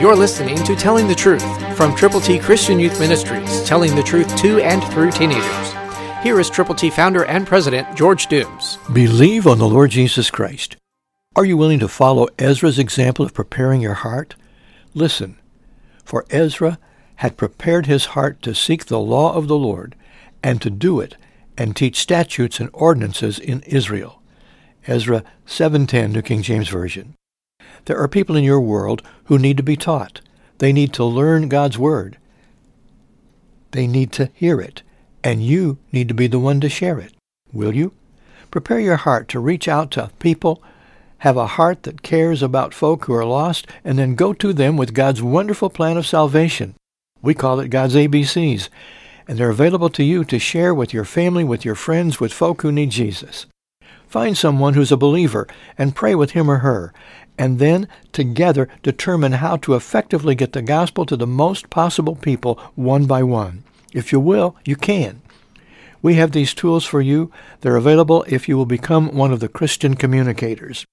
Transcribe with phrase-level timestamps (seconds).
[0.00, 4.36] You're listening to Telling the Truth from Triple T Christian Youth Ministries, telling the truth
[4.36, 5.72] to and through teenagers.
[6.22, 8.78] Here is Triple T founder and president George Dooms.
[8.92, 10.76] Believe on the Lord Jesus Christ.
[11.34, 14.36] Are you willing to follow Ezra's example of preparing your heart?
[14.94, 15.36] Listen,
[16.04, 16.78] for Ezra
[17.16, 19.96] had prepared his heart to seek the law of the Lord
[20.44, 21.16] and to do it
[21.56, 24.22] and teach statutes and ordinances in Israel.
[24.86, 27.16] Ezra 7:10 New King James Version.
[27.88, 30.20] There are people in your world who need to be taught.
[30.58, 32.18] They need to learn God's word.
[33.70, 34.82] They need to hear it,
[35.24, 37.14] and you need to be the one to share it.
[37.50, 37.94] Will you?
[38.50, 40.62] Prepare your heart to reach out to people,
[41.18, 44.76] have a heart that cares about folk who are lost, and then go to them
[44.76, 46.74] with God's wonderful plan of salvation.
[47.22, 48.68] We call it God's ABCs,
[49.26, 52.60] and they're available to you to share with your family, with your friends, with folk
[52.60, 53.46] who need Jesus.
[54.08, 56.92] Find someone who's a believer and pray with him or her,
[57.36, 62.58] and then together determine how to effectively get the gospel to the most possible people
[62.74, 63.64] one by one.
[63.92, 65.22] If you will, you can.
[66.00, 67.30] We have these tools for you.
[67.60, 70.86] They're available if you will become one of the Christian communicators.